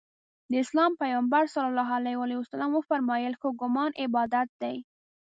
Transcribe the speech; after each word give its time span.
د 0.51 0.53
اسلام 0.63 0.91
پیغمبر 1.01 1.43
ص 1.53 1.55
وفرمایل 2.77 3.33
ښه 3.41 3.49
ګمان 3.61 3.91
عبادت 4.05 4.47
دی. 4.61 4.75